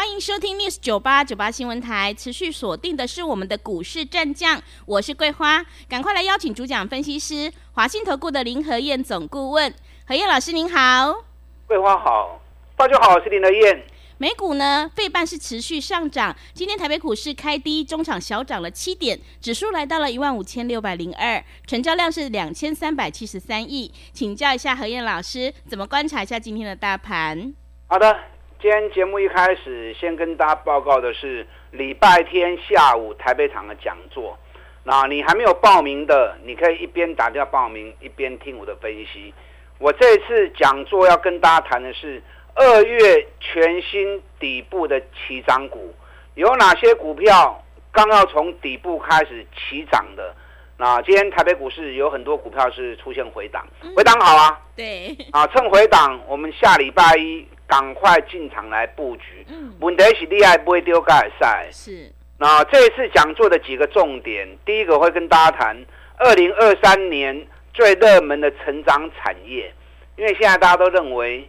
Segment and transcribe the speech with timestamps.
[0.00, 9.70] 欢迎收听 News 九八九八新闻台，持续锁定的是我们的股市战将，我是桂花，赶快来邀请主讲分析师华信投顾的林和燕总顾问，
[10.06, 11.22] 何燕老师您好，
[11.66, 12.40] 桂花好，
[12.78, 13.84] 大家好，我是林和燕。
[14.16, 27.52] 美股呢，费半是持续上涨，今天台北股市开低，中场小涨了七点，指数来到了一万五千六百零二，成交量是两千三百七十三亿，请教一下何燕老师，怎么观察一下今天的大盘？
[27.86, 28.18] 好的。
[28.60, 34.38] 今天节目一开始，先跟大家报告的是礼拜天下午台北场的讲座。
[34.84, 39.32] 那你还没有报名的，你可以一边打电话报名，一边听我的分析。
[39.78, 42.22] 我这次讲座要跟大家谈的是
[42.54, 45.94] 二月全新底部的起涨股，
[46.34, 50.34] 有哪些股票刚要从底部开始起涨的？
[50.76, 54.60] 那今天台北股市有很多股票是出现回档，回档好啊。
[54.76, 55.16] 对。
[55.32, 57.48] 啊，趁回档，我们下礼拜一。
[57.70, 59.46] 赶快进场来布局。
[59.48, 61.68] 嗯，问题是厉害不会丢盖赛。
[61.70, 62.12] 是。
[62.36, 65.76] 那这一次讲座的几个重点，第一个会跟大家谈
[66.18, 69.72] 二零二三年最热门的成长产业，
[70.16, 71.48] 因为现在大家都认为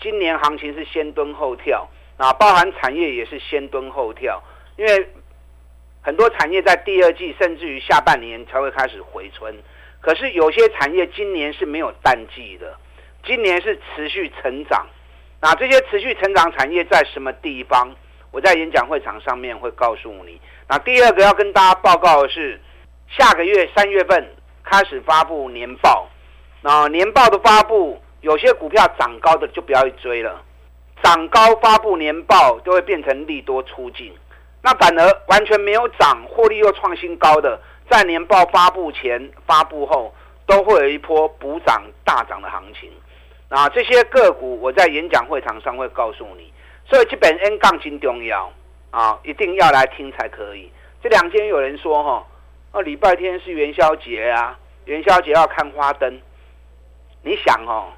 [0.00, 1.88] 今年行情是先蹲后跳，
[2.18, 4.42] 那包含产业也是先蹲后跳，
[4.76, 5.08] 因为
[6.00, 9.54] 很多产业在第二季甚至于下半年才会开始回春，
[10.00, 12.74] 可是有些产业今年是没有淡季的，
[13.24, 14.86] 今年是持续成长。
[15.42, 17.90] 那这些持续成长产业在什么地方？
[18.30, 20.40] 我在演讲会场上面会告诉你。
[20.68, 22.60] 那第二个要跟大家报告的是，
[23.08, 24.24] 下个月三月份
[24.62, 26.08] 开始发布年报。
[26.62, 30.40] 那年报的发布，有些股票涨高的就不要去追了，
[31.02, 34.14] 涨高发布年报就会变成利多出尽。
[34.62, 37.60] 那反而完全没有涨，获利又创新高的，
[37.90, 40.14] 在年报发布前、发布后
[40.46, 42.88] 都会有一波补涨大涨的行情。
[43.52, 46.50] 啊，这些个股我在演讲会场上会告诉你，
[46.88, 48.50] 所以基本 N 杠金重要
[48.90, 50.72] 啊，一定要来听才可以。
[51.02, 52.26] 这两天有人说哈，
[52.70, 56.18] 啊，礼拜天是元宵节啊，元宵节要看花灯。
[57.22, 57.92] 你想哦，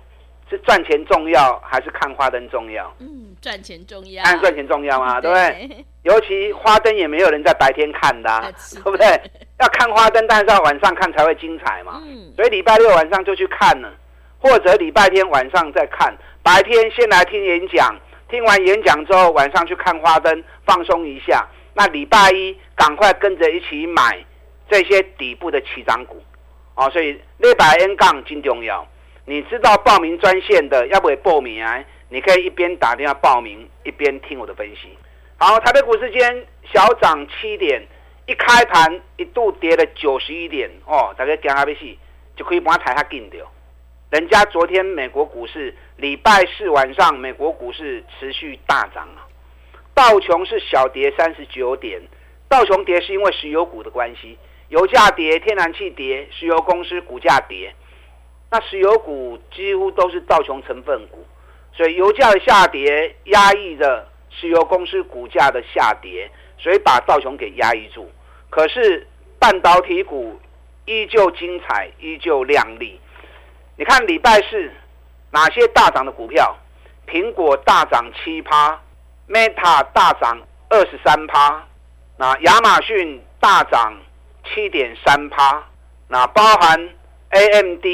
[0.51, 2.93] 是赚钱重要还是看花灯重要？
[2.99, 4.25] 嗯，赚钱重要。
[4.25, 5.21] 看赚钱重要啊？
[5.21, 5.85] 对不对？
[6.03, 9.07] 尤其花灯也没有人在白天看的，啊，对不对？
[9.61, 12.03] 要看花灯，但是要晚上看才会精彩嘛。
[12.05, 12.33] 嗯。
[12.35, 13.89] 所以礼拜六晚上就去看了。
[14.45, 17.97] 或者礼拜天晚上再看，白天先来听演讲，
[18.29, 21.49] 听完演讲之后晚上去看花灯，放松一下。
[21.73, 24.23] 那礼拜一赶快跟着一起买
[24.69, 26.23] 这些底部的起涨股，
[26.75, 28.87] 哦，所以礼拜 N 杠真重要。
[29.25, 31.83] 你知道报名专线的要不要报名啊？
[32.11, 34.91] 你可以一边打电话报名，一边听我的分析。
[35.39, 37.83] 好，台北股市间小涨七点，
[38.27, 41.81] 一开盘一度跌了九十一点，哦，大家惊阿要死，
[42.37, 43.51] 就可以把它抬下紧掉。
[44.15, 49.27] 人家昨天美国股市礼拜四晚上，美国股市持续大涨啊，
[49.93, 52.01] 道琼是小跌三十九点，
[52.49, 54.39] 道琼跌是因为石油股的关系，
[54.69, 57.75] 油价跌，天然气跌，石油公司股价跌，
[58.53, 61.27] 那石油股几乎都是道琼成分股，
[61.73, 68.09] 所以油价的下跌压抑着石油公司股价的下跌，所以把道琼给压抑住。
[68.49, 69.09] 可是
[69.41, 70.39] 半导体股
[70.85, 73.01] 依旧精彩，依旧亮丽。
[73.77, 74.71] 你看礼拜四
[75.33, 76.57] 哪些大涨的股票？
[77.09, 78.81] 苹果大涨七趴
[79.29, 80.39] ，Meta 大涨
[80.71, 81.63] 二十三趴，
[82.17, 83.95] 那亚马逊大涨
[84.45, 85.63] 七点三趴，
[86.09, 86.89] 那包含
[87.31, 87.85] AMD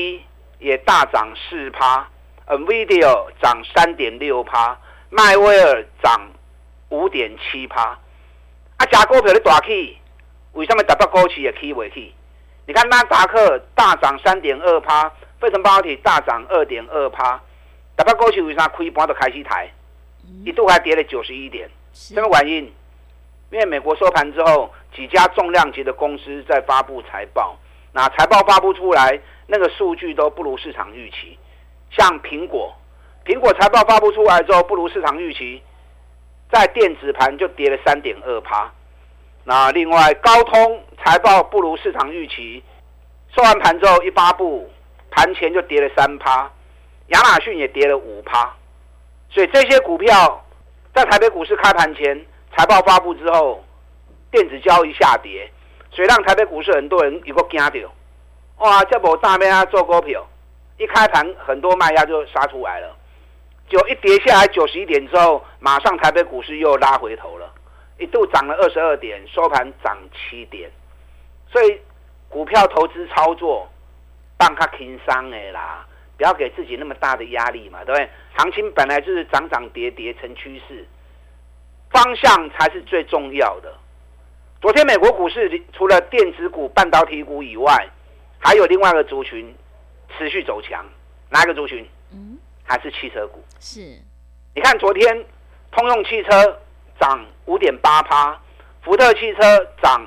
[0.59, 2.07] 也大涨四趴
[2.47, 6.31] ，NVIDIA 涨三点六趴，迈威尔涨
[6.91, 7.99] 五点七趴。
[8.77, 9.99] 啊，假股票的大起，
[10.53, 12.15] 为什么达到高企也起不起？
[12.67, 15.11] 你看纳达克大涨三点二趴。
[15.41, 17.41] 费城半导体大涨二点二趴，
[17.97, 19.67] 大盘过去为啥开盘就开始抬，
[20.45, 22.73] 一度还跌了九十一点，什么原因？
[23.51, 27.59] 因为美国收盘之后，几家重量级的公司在发布财报，
[27.93, 31.39] 那财报发布出来，那个数据都不如市场预期。
[31.91, 32.77] 像苹果，
[33.25, 35.63] 苹果财报发布出来之后不如市场预期，
[36.53, 38.71] 在电子盘就跌了三点二趴。
[39.45, 42.63] 那另外高通财报不如市场预期，
[43.35, 44.71] 收完盘之后一发布。
[45.11, 46.51] 盘前就跌了三趴，
[47.09, 48.55] 亚马逊也跌了五趴，
[49.29, 50.45] 所以这些股票
[50.95, 52.27] 在台北股市开盘前
[52.57, 53.65] 财报发布之后，
[54.31, 55.51] 电子交易下跌，
[55.91, 57.91] 所以让台北股市很多人有个惊掉，
[58.59, 60.27] 哇，这波大面啊做股票，
[60.79, 62.97] 一开盘很多卖压就杀出来了，
[63.69, 67.53] 就一跌下来九十一点之后，马上台北股市又拉回头了，
[67.99, 70.71] 一度涨了二十二点，收盘涨七点，
[71.51, 71.81] 所以
[72.29, 73.69] 股票投资操作，
[74.41, 78.09] 放较轻松的啦，不要给自己那么大的压力嘛，对不对？
[78.39, 80.87] 行情本来就是涨涨跌跌成趋势，
[81.91, 83.71] 方向才是最重要的。
[84.63, 87.87] 昨天美国股市除了电子股、半导体股以外，
[88.39, 89.55] 还有另外一个族群
[90.17, 90.83] 持续走强，
[91.29, 91.87] 哪一个族群？
[92.11, 93.45] 嗯，还是汽车股。
[93.59, 93.81] 是，
[94.55, 95.25] 你看昨天
[95.71, 96.61] 通用汽车
[96.99, 98.41] 涨五点八趴，
[98.83, 99.41] 福特汽车
[99.83, 100.07] 涨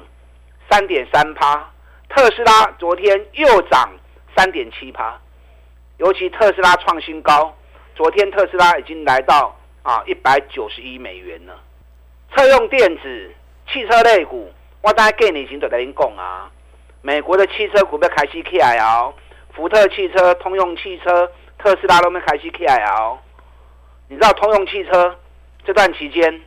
[0.72, 1.72] 三点三趴，
[2.10, 3.92] 特斯拉昨天又涨
[4.36, 5.20] 三点七趴，
[5.98, 7.56] 尤其特斯拉创新高，
[7.96, 11.60] 昨天特斯拉已经来到啊一百九十一美元了，
[12.36, 13.32] 车用电子。
[13.66, 14.52] 汽车类股，
[14.82, 16.52] 我大概给你先在这里讲啊。
[17.02, 19.14] 美国的汽车股要开始起来哦，
[19.56, 23.18] 福特汽车、通用汽车、特斯拉都没开始起来哦。
[24.10, 25.18] 你知道通用汽车
[25.66, 26.42] 这段期间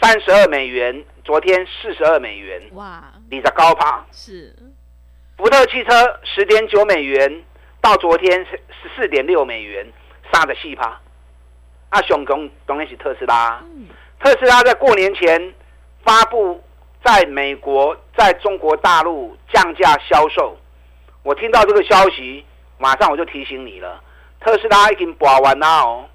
[0.00, 4.54] 三十二美元，昨天四十二美元，哇，你在高趴是。
[5.38, 7.44] 福特汽车十点九美元，
[7.80, 9.86] 到昨天十十四点六美元，
[10.32, 11.00] 杀的细趴。
[11.90, 13.86] 啊，熊工当然是特斯拉，嗯、
[14.18, 15.54] 特斯拉在过年前。
[16.04, 16.62] 发布
[17.04, 20.56] 在美国、在中国大陆降价销售，
[21.22, 22.46] 我听到这个消息，
[22.78, 24.02] 马上我就提醒你了。
[24.40, 26.08] 特斯拉已经拔完了哦。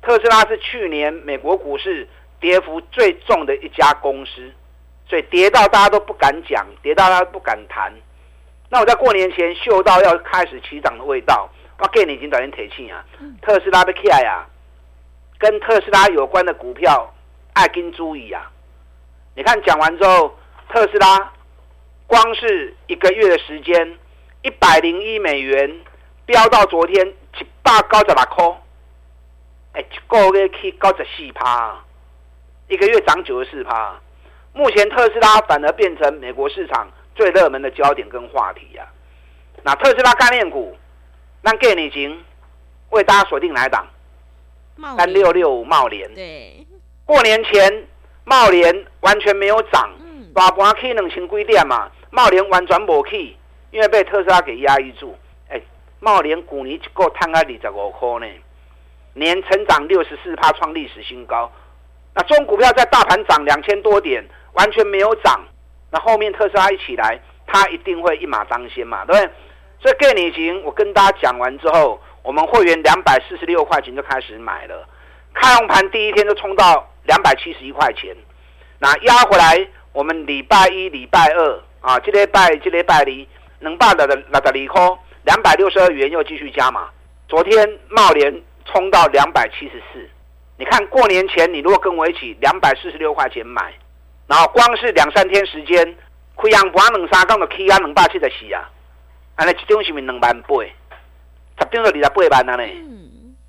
[0.00, 2.08] 特斯拉是去年美国股市
[2.40, 4.50] 跌幅最重的一家公司，
[5.06, 7.92] 所以跌到大家都不敢讲，跌到大家都不敢谈。
[8.70, 11.48] 那我在过年前嗅到要开始起涨的味道，
[11.78, 13.04] 我给你已经短线提气啊。
[13.40, 14.46] 特斯拉的起来啊，
[15.38, 17.14] 跟特斯拉有关的股票
[17.54, 18.50] 爱跟注意啊。
[19.34, 20.36] 你看，讲完之后，
[20.68, 21.32] 特斯拉
[22.06, 23.98] 光是一个月的时间，
[24.42, 25.80] 一百零一美元
[26.26, 28.60] 飙到昨天一百九十六块，
[29.72, 31.78] 哎，一个月可以高十四趴，
[32.68, 33.98] 一个月涨九十四趴。
[34.52, 36.88] 目前特斯拉反而变成美国市场
[37.18, 39.62] 最热门的焦点跟话题呀、啊。
[39.64, 40.74] 那特斯拉概念股，
[41.42, 42.24] 那给你行，
[42.90, 43.86] 为大家锁定哪一档？
[44.96, 46.14] 三六六五茂联。
[46.14, 46.66] 对，
[47.04, 47.86] 过年前。
[48.30, 49.90] 茂联完全没有涨，
[50.34, 53.34] 大盘起两千几点嘛，茂联完全没去，
[53.70, 55.16] 因为被特斯拉给压抑住。
[55.48, 55.58] 哎，
[55.98, 58.26] 茂联股你够探个二十五块呢，
[59.14, 61.50] 年成长六十四趴，创历史新高。
[62.14, 64.22] 那中股票在大盘涨两千多点，
[64.52, 65.40] 完全没有涨。
[65.90, 69.32] 那后面特斯拉一起来，它一定会一马当先嘛，对不对？
[69.80, 74.88] 所以概念型，我跟大家讲完之后，我们会员两百四十六块钱就开始买了，
[75.34, 76.88] 开红盘第一天就冲到。
[77.04, 78.14] 两百七十一块钱，
[78.78, 83.26] 那压回来，我们礼拜一、礼拜二啊，这礼拜、这礼拜里，
[83.60, 86.90] 能办的的那的利空，两百六十二元又继续加码。
[87.26, 90.06] 昨天茂联冲到两百七十四，
[90.58, 93.72] 你看过年前你如果跟我一起两百四十六块钱买，
[94.28, 95.96] 然后光是两三天时间，
[96.36, 98.70] 开阳盘两三杠的 K 啊两百七十四啊，
[99.36, 100.48] 安尼一张是咪两万八？
[101.60, 102.72] 十张就二十八万了呢，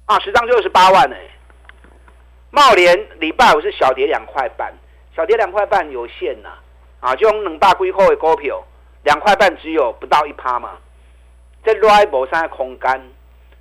[0.06, 1.16] 啊，十张就二十八万呢。
[2.50, 4.74] 茂联礼拜五是小跌两块半，
[5.16, 6.50] 小跌两块半有限呐，
[7.00, 8.64] 啊，就用两百几块的股票，
[9.04, 10.72] 两块半只有不到一趴嘛，
[11.64, 13.12] 这内部上的空间，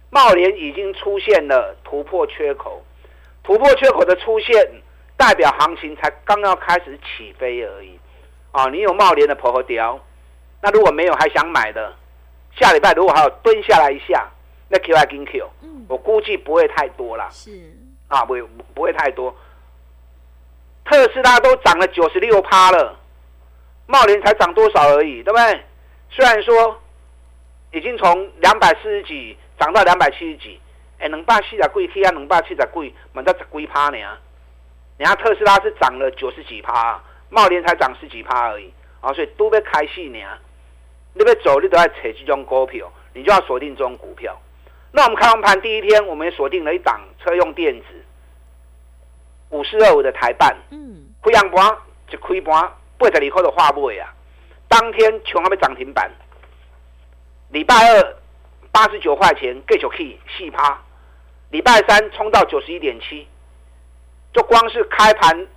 [0.09, 2.83] 茂联已经出现了突破缺口，
[3.43, 4.57] 突破缺口的出现，
[5.19, 7.99] 代表行情才刚要开始起飞而已，
[8.53, 10.01] 啊，你有茂联的婆和雕，
[10.63, 11.93] 那如果没有还想买的，
[12.57, 14.27] 下礼拜如果还有蹲下来一下，
[14.69, 15.51] 那 Q I 跟 Q，
[15.89, 17.29] 我估计不会太多了。
[17.33, 17.51] 是。
[18.07, 18.43] 啊，不会
[18.75, 19.35] 不会太多。
[20.85, 22.97] 特斯拉都涨了九十六趴了，
[23.87, 25.61] 茂联才涨多少而已，对不对？
[26.11, 26.81] 虽然说
[27.73, 30.61] 已经从两百四十几涨到两百七十几，
[31.01, 33.99] 哎，能霸气的贵气啊，能霸气的贵，满到十几趴呢。
[34.99, 40.19] 人家特斯拉是涨了九十几趴，茂联才涨十几趴而已啊，所以都被开戏呢。
[41.15, 44.39] 你要走，你都要扯这种股票，你就要锁定这种股票。
[44.93, 47.87] 那我们开完盘第一天，我们也锁定了一档车用电子，
[49.51, 51.77] 五四二五的台办，嗯，开阳盘
[52.09, 54.13] 就开盘八十二块的话尾啊，
[54.69, 56.11] 当天冲还没涨停板，
[57.51, 58.17] 礼拜二
[58.73, 60.81] 八十九块钱继续去四趴，
[61.51, 63.27] 礼拜三冲到九十一点七，
[64.39, 65.49] 就光是开盘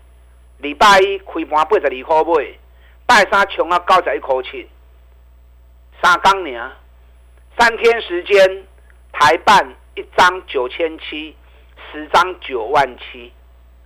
[0.57, 2.57] 礼拜一开盘八十二块尾，
[3.05, 4.67] 拜三冲啊九十一块七，
[6.01, 6.71] 三天呢，
[7.59, 8.65] 三天时间。
[9.13, 11.35] 台办一张九千七，
[11.91, 13.31] 十张九万七，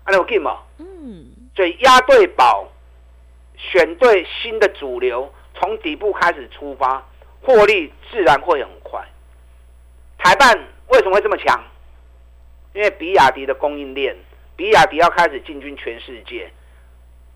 [0.03, 0.59] 啊，你有记吗？
[0.77, 1.25] 嗯，
[1.55, 2.69] 所以押对宝，
[3.57, 7.03] 选对新的主流，从底部开始出发，
[7.41, 9.03] 获利自然会很快。
[10.19, 11.61] 台办为什么会这么强？
[12.73, 14.15] 因为比亚迪的供应链，
[14.55, 16.49] 比亚迪要开始进军全世界。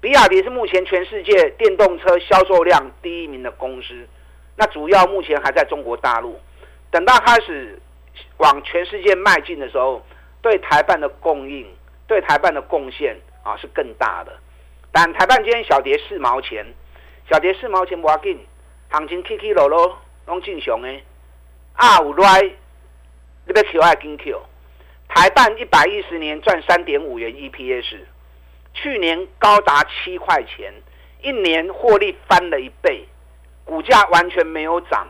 [0.01, 4.07] 比亚迪是目前全世界电动车销售量第一名的公司，
[4.55, 6.39] 那主要目前还在中国大陆。
[6.89, 7.77] 等到开始
[8.37, 10.01] 往全世界迈进的时候，
[10.41, 11.67] 对台半的供应、
[12.07, 14.31] 对台半的贡献啊是更大的。
[14.91, 16.65] 但台半今天小跌四毛钱，
[17.29, 18.39] 小跌四毛钱不要紧，
[18.89, 20.89] 行情起起落落拢正常的。
[21.73, 24.41] 啊，有来你要 Q 还是 Q？
[25.09, 27.97] 台办一百一十年赚三点五元 EPS。
[28.73, 30.71] 去年高达七块钱，
[31.21, 33.03] 一年获利翻了一倍，
[33.65, 35.07] 股价完全没有涨。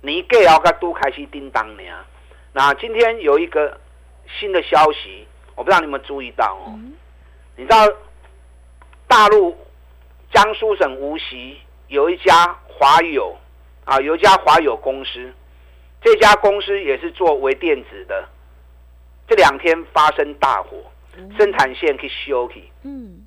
[0.00, 1.82] 你给要个都开始叮当呢？
[2.52, 3.78] 那今天有一个
[4.38, 6.78] 新的消息，我不知道你们注意到哦。
[7.56, 7.86] 你知道
[9.06, 9.56] 大陆
[10.32, 11.58] 江苏省无锡
[11.88, 13.36] 有一家华友
[13.84, 15.32] 啊，有一家华友公司，
[16.00, 18.28] 这家公司也是做微电子的，
[19.32, 20.76] 这两天发生大火。
[21.38, 23.20] 生产线去修去，嗯，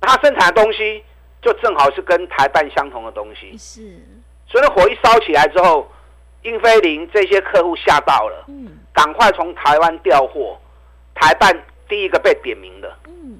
[0.00, 1.02] 它生产的东西
[1.42, 4.00] 就正好是跟台办相同的东西，是，
[4.46, 5.90] 所以那火一烧起来之后，
[6.42, 10.56] 英飞凌这些客户吓到了，嗯，赶快从台湾调货，
[11.12, 11.52] 台办
[11.88, 13.36] 第一个被点名的，嗯，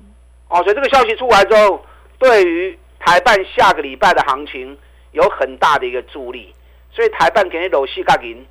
[0.48, 1.86] 哦，所以这个消息出来之后，
[2.18, 4.76] 对于台办下个礼拜的行情
[5.12, 6.52] 有很大的一个助力，
[6.90, 8.44] 所以台办给你搂细个银，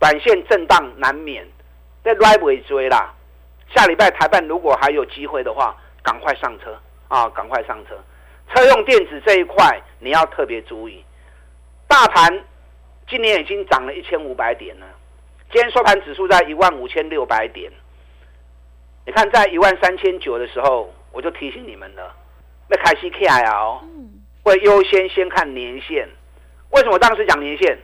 [0.00, 1.46] 短线震荡难免，
[2.06, 3.12] 在来尾追啦。
[3.74, 7.28] 下礼拜台办如果还有机会的话，赶快上车啊！
[7.30, 7.98] 赶快上车。
[8.54, 11.04] 车用电子这一块你要特别注意。
[11.88, 12.44] 大盘
[13.08, 14.86] 今年已经涨了一千五百点了，
[15.50, 17.72] 今天收盘指数在一万五千六百点。
[19.04, 22.14] 你看在一万三千九的时候，我就提醒你们了，
[22.68, 23.82] 那开始 K I L
[24.44, 26.08] 会优先先看年线。
[26.70, 27.76] 为什么当时讲年线？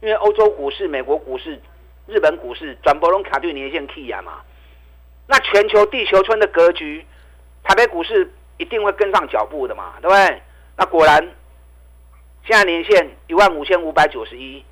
[0.00, 1.60] 因为欧洲股市、美国股市、
[2.06, 4.40] 日本股市转波龙卡对年线 K 呀嘛。
[5.26, 7.04] 那全球地球村的格局，
[7.62, 10.42] 台北股市一定会跟上脚步的嘛，对不对？
[10.76, 11.22] 那果然，
[12.46, 14.62] 现在年线一万五千五百九十一，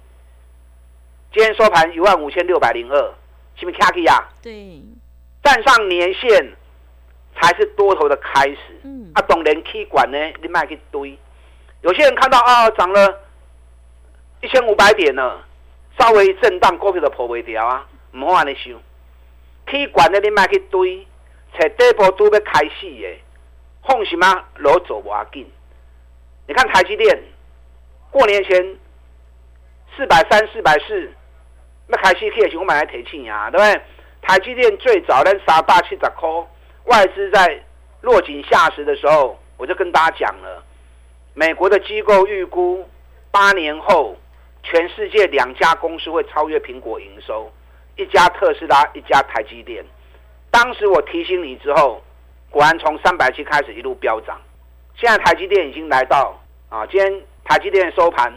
[1.33, 3.15] 今天收盘一万五千六百零二，
[3.57, 4.29] 是不是卡起呀？
[4.43, 4.83] 对，
[5.43, 6.53] 站上年线
[7.41, 8.59] 才是多头的开始。
[8.83, 11.19] 嗯，啊，懂人 K 管呢，你卖去堆。
[11.81, 13.23] 有些人看到啊，涨了
[14.43, 15.43] 一千五百点了，
[15.99, 18.73] 稍微震荡，股票就破不掉啊，唔好安尼想。
[19.67, 21.07] K 管的你买去堆，
[21.53, 23.21] 才底部都要开始的，
[23.87, 25.51] 放什么路走不要紧。
[26.49, 27.23] 你看台积电，
[28.11, 28.77] 过年前
[29.97, 31.13] 四百三、四百四，
[31.87, 33.83] 那开始可以我买来提钱呀，对不对？
[34.23, 36.29] 台积电最早在三百七十块，
[36.85, 37.63] 外资在
[38.01, 40.63] 落井下石的时候，我就跟大家讲了，
[41.35, 42.89] 美国的机构预估
[43.31, 44.17] 八年后，
[44.63, 47.51] 全世界两家公司会超越苹果营收。
[47.97, 49.85] 一家特斯拉，一家台积电。
[50.51, 52.03] 当时我提醒你之后，
[52.51, 54.41] 果然从三百七开始一路飙涨。
[54.97, 56.39] 现在台积电已经来到
[56.69, 58.33] 啊，今天台积电收盘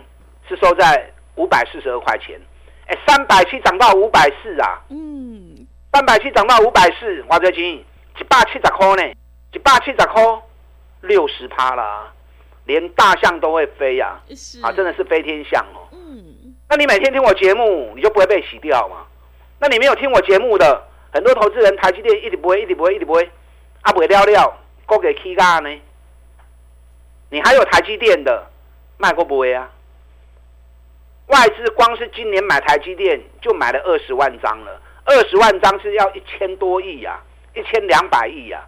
[0.47, 2.39] 是收在五百四十二块钱。
[2.87, 4.81] 哎，三百七涨到五百四啊！
[4.89, 7.83] 嗯，三百七涨到五百四，我最近
[8.19, 9.13] 一百七十块呢，
[9.53, 10.23] 一百七十块，
[11.01, 12.13] 六十趴了，
[12.65, 14.19] 连大象都会飞呀！
[14.61, 15.84] 啊，真的是飞天象哦。
[16.67, 19.05] 那你每天听我节目，你就不会被洗掉吗？
[19.59, 23.29] 那你没有听我节目的很多投资人，台积电一直不会，一直不会，一直不会，
[23.81, 25.69] 啊不会了了，过给 K 嘎呢？
[27.29, 28.47] 你还有台积电的
[28.97, 29.69] 卖过不会啊？
[31.27, 37.19] 外资光是今年买台积电就买了二十万张了，二十万张是要一千多亿呀，
[37.55, 38.63] 一千两百亿呀，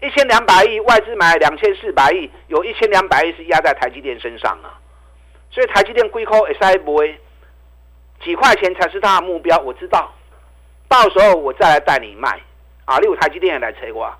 [0.00, 4.74] 一千两百亿外资买两千四百亿，有一千两百亿是压在台积电身上啊，
[5.50, 7.16] 所以台积电归扣 S I 不会
[8.22, 10.12] 几块钱才是他的目标，我知道。
[10.88, 12.40] 到时候我再来带你卖，
[12.84, 14.12] 啊，例如台积电也来催我，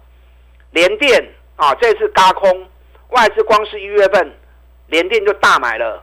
[0.70, 1.22] 联电
[1.56, 2.68] 啊，这次加空，
[3.08, 4.32] 外资光是一月份，
[4.86, 6.02] 联电就大买了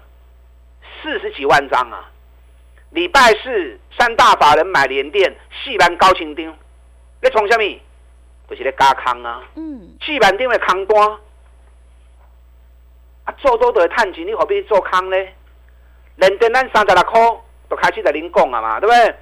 [1.01, 2.11] 四十几万张啊。
[2.91, 6.53] 礼拜四三大法人买联电，四万高清丁，
[7.21, 7.79] 你从什么？
[8.49, 9.43] 就是咧加空啊。
[9.55, 9.97] 嗯。
[10.05, 11.09] 四万丁的空单，
[13.25, 15.17] 啊，做多都会赚钱，你何必做空呢？
[16.15, 17.21] 联电咱三十六块
[17.69, 19.15] 都开始在恁讲啊嘛，对不对？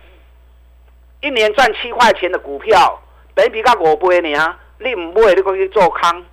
[1.22, 3.02] 一年赚七块钱的股票，
[3.34, 6.26] 本比较五倍呢，你唔买你可以做空。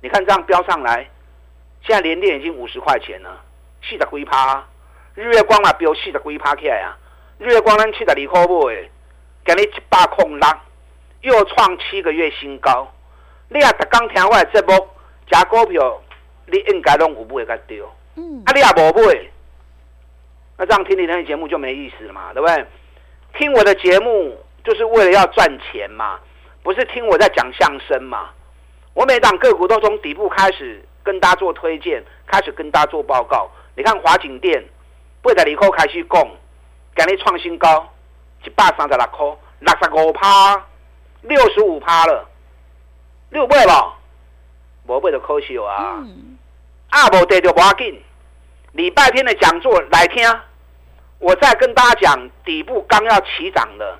[0.00, 1.08] 你看这样飙上来，
[1.84, 3.40] 现在连电已经五十块钱了，
[3.82, 4.66] 四十几趴。
[5.14, 6.96] 日月光嘛飙四十几趴起来啊，
[7.38, 8.88] 日月光咱七十二块买，
[9.46, 10.48] 今日一百空六，
[11.22, 12.88] 又创七个月新高。
[13.48, 14.88] 你啊，逐刚听我的节目，
[15.30, 16.00] 加股票，
[16.46, 17.82] 你应该拢有买个对。
[18.16, 18.42] 嗯。
[18.46, 19.30] 啊，你也无买，
[20.58, 22.66] 那这样听你那节目就没意思了嘛，对不对？
[23.38, 26.18] 听我的节目就是为了要赚钱嘛，
[26.62, 28.30] 不是听我在讲相声嘛。
[28.94, 33.48] 我每档个股都从底部开始跟大家做推荐，开始跟大家做报告。
[33.76, 34.64] 你看华景电，
[35.22, 36.28] 八十二块开始讲，
[36.96, 37.88] 今日创新高，
[38.44, 39.28] 一百三十六块，
[39.60, 40.66] 六十五趴，
[41.22, 42.28] 六十五趴了，
[43.30, 43.96] 六倍了，
[44.88, 46.04] 无倍就可惜啊。
[46.90, 48.02] 啊，无跌就无要紧。
[48.72, 50.24] 礼拜天的讲座来听，
[51.18, 53.98] 我再跟大家讲底部刚要起涨的，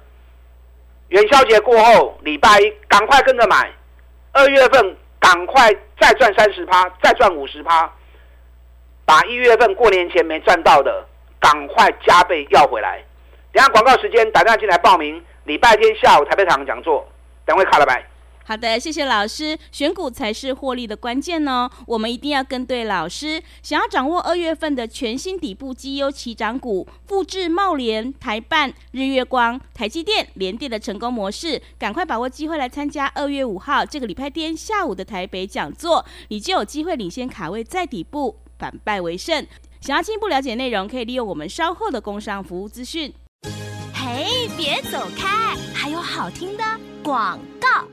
[1.08, 3.70] 元宵节过后，礼拜一赶快跟着买，
[4.32, 7.92] 二月份赶快再赚三十趴，再赚五十趴，
[9.04, 11.06] 把一月份过年前没赚到的，
[11.40, 13.02] 赶快加倍要回来。
[13.52, 17.06] 等下广告时间，打电话进来报名，礼拜天下午台北场讲座，
[17.44, 18.04] 等会卡了没？
[18.48, 19.58] 好的，谢谢老师。
[19.70, 23.42] 选股才是获利的关键哦，我们一定要跟对老师。
[23.62, 39.46] 想要掌握二月份的全新底部绩优起涨股，复制茂联、台半、日月光、台积电、联电的成功模式，赶快把握机会来参加二月五号这个礼拜天下午的台北讲座，你就有机会领先卡位在底部，反败为胜。
[39.82, 43.12] 想要进一步了解内容，可以利用我们稍后的工商服务资讯。
[43.92, 46.64] 嘿，别走开，还有好听的
[47.02, 47.86] 广告。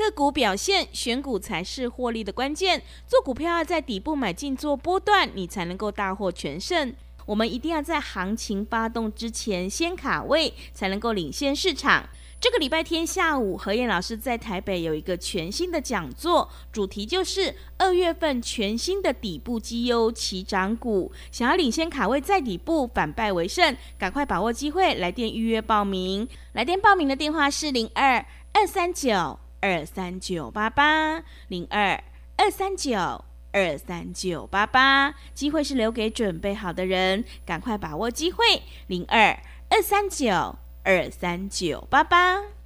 [0.00, 2.82] 个股表现，选股才是获利的关键。
[3.06, 6.94] 做股票要在底部买进做波段，你才能够大获全胜。
[7.26, 12.08] 我们一定要在行情发动之前先卡位，才能够领先市场。
[12.40, 21.12] 这个礼拜天下午，何燕老师在台北有一个全新的讲座，主题就是二月份全新的底部绩优起涨股。
[21.30, 26.26] 想要领先卡位在底部，反败为胜，赶快把握机会，来电预约报名。
[26.54, 29.38] 来电报名的电话是零二二三九。
[29.60, 32.02] 二三九八八零二
[32.36, 38.62] 二三九二三九八八，机会是留给准备好的人，赶快把握机会。
[38.86, 39.38] 零二
[39.68, 42.59] 二三九二三九八八。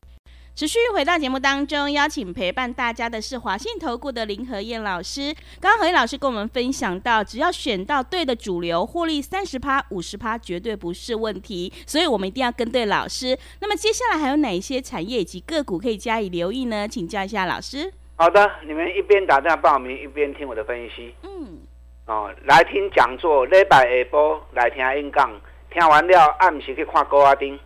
[0.57, 5.35] 持续回到节目当中，邀请陪伴大家的是华信投顾的林和燕老师。
[5.61, 11.73] 刚刚和燕老师跟我们分享到，只要选到对的主流，获利三十趴、五十趴绝对不是问题。
[11.85, 13.37] 所以我们一定要跟对老师。
[13.61, 16.87] 那么接下来还有哪一些产业以及个股可以加以留意呢？
[16.87, 17.93] 请教一下老师。
[18.15, 21.13] 好的，你们一边打电话报名，一边听我的分析。
[21.25, 21.59] 嗯。
[22.07, 25.29] 哦，来听讲座，礼拜下晡来听演讲，
[25.73, 27.59] 听完了暗时去看高阿丁。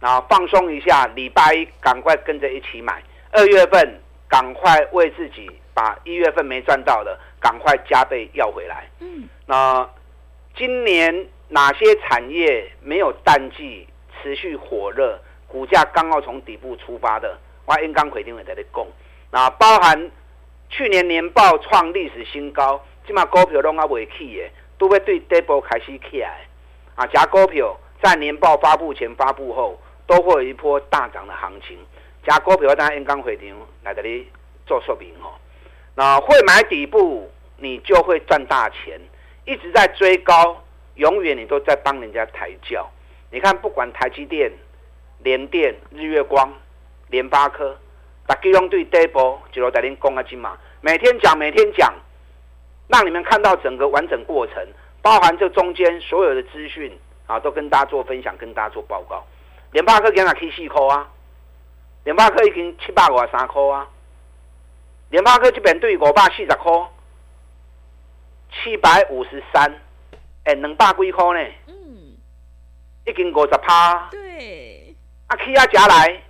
[0.00, 3.02] 然后放松一下，礼拜一赶快跟着一起买。
[3.32, 8.88] 二月份赶快为自己把一月份没赚到的赶快加倍要回来。
[9.00, 9.88] 嗯，那
[10.56, 13.86] 今年哪些产业没有淡季，
[14.22, 17.36] 持续火热，股价刚好从底部出发的？
[17.66, 18.86] 我应刚回定会在这里讲。
[19.30, 20.10] 那包含
[20.70, 26.46] 去年年报创历史新高，今嘛股票拢还未起的，都会对底部开始起来。
[26.94, 29.76] 啊，假股票在年报发布前、发布后。
[30.08, 31.78] 都会有一波大涨的行情，
[32.26, 34.26] 加股票当然刚回调来这里
[34.66, 35.36] 做说明哦。
[35.94, 38.98] 那会买底部，你就会赚大钱。
[39.44, 40.62] 一直在追高，
[40.96, 42.90] 永远你都在帮人家抬轿。
[43.30, 44.50] 你看，不管台积电、
[45.22, 46.52] 联电、日月光、
[47.08, 47.76] 联发科，
[48.26, 51.94] 大家用对 dable 就落在您讲啊金嘛，每天讲，每天讲，
[52.88, 54.66] 让你们看到整个完整过程，
[55.02, 59.22] 包含这中间所有的资讯啊，都跟大家做分享，跟大家做报告。
[59.72, 61.06] 联发科今日起四块啊，
[62.04, 63.86] 联发科已经七百五十三块啊，
[65.10, 66.72] 联发科这边对五百四十块，
[68.50, 69.70] 七百五十三，
[70.44, 71.50] 哎，两百几块呢？
[71.66, 72.16] 嗯，
[73.04, 74.08] 已经五十趴。
[74.10, 76.22] 对，啊，起啊加来，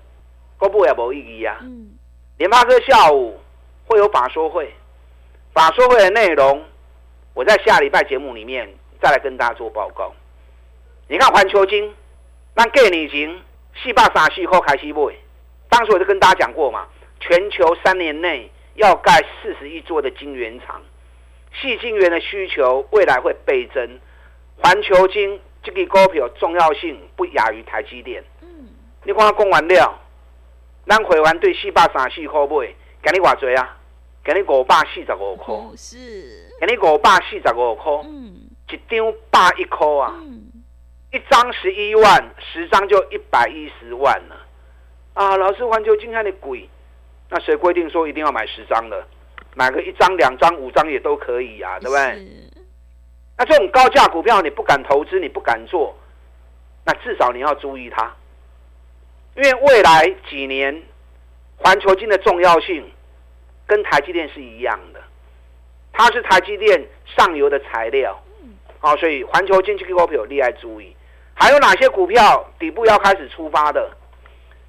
[0.58, 1.58] 国不也无意义啊。
[1.60, 1.96] 嗯，
[2.38, 3.40] 联发科下午
[3.86, 4.74] 会有法说会，
[5.54, 6.64] 法说会的内容，
[7.34, 8.68] 我在下礼拜节目里面
[9.00, 10.12] 再来跟大家做报告。
[11.06, 11.94] 你看环球晶。
[12.58, 13.40] 那过年前
[13.80, 15.14] 四百三十块开始买，
[15.68, 16.88] 当时我就跟大家讲过嘛，
[17.20, 20.82] 全球三年内要盖四十亿座的晶圆厂，
[21.54, 24.00] 细晶圆的需求未来会倍增，
[24.56, 28.24] 环球晶这个股票重要性不亚于台积电。
[28.42, 28.70] 嗯，
[29.04, 29.96] 你看讲完了，
[30.84, 33.76] 咱会员对四百三十块买，给你偌济啊？
[34.24, 40.12] 给你五百四十五块，是，给你五百四十五块，嗯，一张百一块啊。
[40.24, 40.37] 嗯
[41.10, 44.36] 一张十一万，十张就一百一十万了，
[45.14, 45.36] 啊！
[45.38, 46.68] 老师，环球金看的鬼，
[47.30, 49.06] 那谁规定说一定要买十张的？
[49.54, 52.26] 买个一张、两张、五张也都可以啊，对不对？
[53.38, 55.96] 那这种高价股票你不敢投资，你不敢做，
[56.84, 58.14] 那至少你要注意它，
[59.34, 60.82] 因为未来几年
[61.56, 62.84] 环球金的重要性
[63.66, 65.00] 跟台积电是一样的，
[65.90, 68.22] 它是台积电上游的材料。
[68.80, 70.94] 好，所以环球经济股票你爱注意。
[71.40, 73.88] 还有哪些股票底部要开始出发的？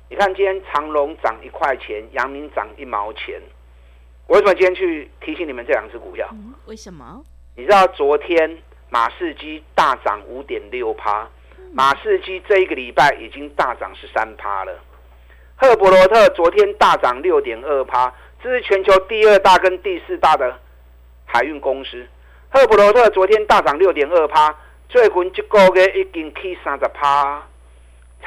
[0.08, 3.42] 你看今天长隆涨一块钱，阳明涨一毛钱。
[4.28, 6.28] 我为什么今天去提醒你们这两只股票？
[6.32, 7.24] 嗯，为什么？
[7.56, 11.28] 你知道昨天马士基大涨五点六趴，
[11.74, 14.80] 马士基这一个礼拜已经大涨十三趴了。
[15.56, 20.56] 赫伯罗特昨天大涨六点二趴，这是全球第二大跟第四大的
[21.26, 22.08] 海运公司。
[22.50, 24.56] 赫伯罗特昨天大涨六点二趴，
[24.89, 27.43] 最近一个月已经起三十趴。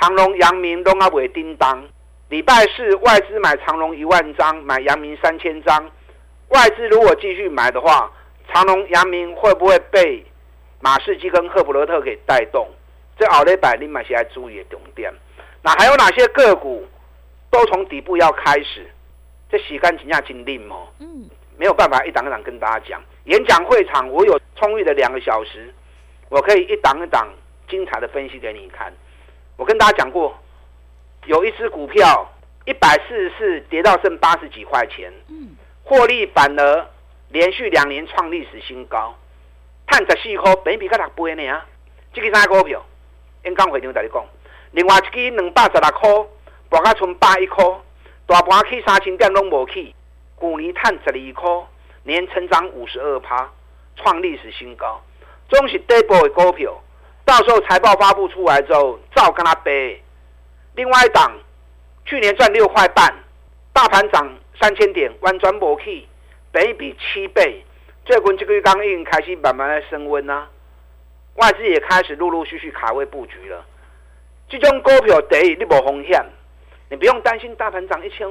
[0.01, 1.83] 长隆、阳明拢阿未叮当。
[2.29, 5.91] 礼拜四外资买长隆一万张，买阳明三千张。
[6.51, 8.09] 外资如果继续买的话，
[8.55, 10.25] 长隆、阳明会不会被
[10.79, 12.71] 马士基跟赫普罗特给带动？
[13.19, 15.13] 这奥雷百你买些要注意的重点。
[15.63, 16.87] 那还有哪些个股
[17.51, 18.89] 都从底部要开始？
[19.51, 20.87] 这时间真正真冷哦。
[21.01, 23.03] 嗯，没有办法一档一档跟大家讲。
[23.25, 25.75] 演讲会场我有充裕的两个小时，
[26.33, 27.29] 我可以一档一档
[27.69, 28.91] 精彩的分析给你看。
[29.59, 30.35] 我跟大家讲过。
[31.27, 32.29] 有一只股票
[32.65, 35.13] 一百四十四跌到剩八十几块钱，
[35.85, 36.91] 获利反而
[37.29, 39.15] 连续两年创历史新高，
[39.87, 41.65] 探十四块，本比较六倍呢啊！
[42.13, 42.85] 这个啥股票？
[43.45, 44.27] 演讲会场在你讲，
[44.73, 46.11] 另外一支两百十六块，
[46.69, 47.65] 博到剩百一块，
[48.27, 49.95] 大盘去三千点拢无去，
[50.41, 51.67] 去年赚十二块，
[52.03, 53.49] 年成长五十二趴，
[53.95, 55.01] 创历史新高，
[55.53, 56.83] 总是底部的股票，
[57.27, 60.03] 到时候财报发布出来之后，照跟他背。
[60.77, 61.31] 另外一档，
[62.07, 63.15] 去年赚六块半，
[63.71, 66.09] 大盘涨三千点，完全无去，
[66.51, 67.63] 本益比七倍，
[68.07, 70.49] 最近这个月刚已经开始慢慢的升温啊，
[71.35, 73.63] 外资也开始陆陆续续卡位布局了。
[74.49, 76.25] 这种股票第一你无风险，
[76.89, 78.27] 你不用担心大盘涨一千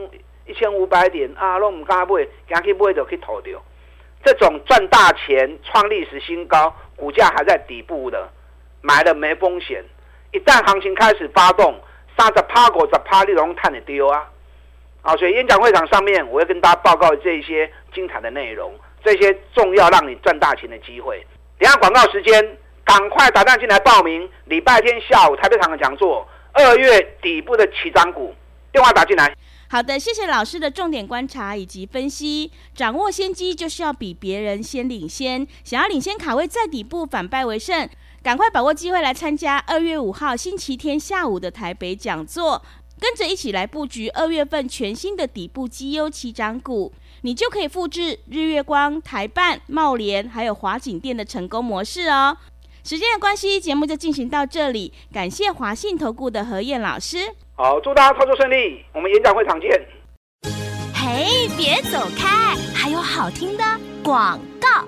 [0.47, 3.62] 一千五百点啊，拢唔敢买，惊去买就去套掉。
[4.23, 8.29] 这种赚大钱、创历史新高、股价还在底部的，
[8.81, 9.84] 买了没风险。
[10.31, 11.79] 一旦行情开始发动。
[12.17, 14.29] 三十趴过十趴，你拢赚得丢啊！
[15.01, 21.25] 啊，所以演讲会场上面，我会跟大家报告这一些精彩的内容，这些重要让你赚大钱的机会。
[21.57, 24.29] 等下广告时间，赶快打电话进来报名。
[24.43, 28.36] 礼拜天下午台北场的讲座，二月底部的起涨股，
[28.73, 29.34] 电话打进来。
[29.71, 32.51] 好的，谢谢老师的重点观察以及分析。
[32.75, 35.47] 掌握先机，就是要比别人先领先。
[35.63, 37.89] 想要领先卡位在底部，反败为胜。
[38.21, 42.62] 赶快把握机会来参加二月五号星期天下午的台北讲座，
[42.99, 52.36] 跟着一起来布局二月份全新的底部绩优起涨股，你就可以复制日月光、台办、茂联还有华景电的成功模式哦。
[52.83, 57.17] 时间的关系，节目就进行到这里，感谢华信投顾的何燕老师。
[57.55, 59.69] 好，祝大家操作顺利，我们演讲会场见。
[60.93, 63.63] 嘿，别走开，还有好听的
[64.03, 64.87] 广告。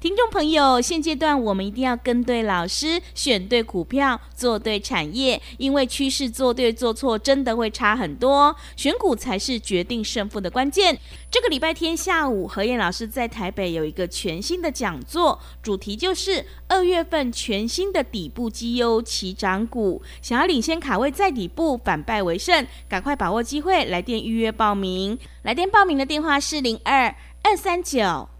[0.00, 10.98] 听众朋友，现阶段我们一定要跟对老师，选对股票，做对产业，因为趋势做对做错真的会差很多，选股才是决定胜负的关键。
[11.30, 25.18] 这个礼拜天下午，何燕老师在台北有一个全新的讲座，主题就是二月份全新的底部绩优起涨股，想要领先卡位在底部，反败为胜，赶快把握机会，来电预约报名。
[25.42, 28.30] 来电报名的电话是零二二三九。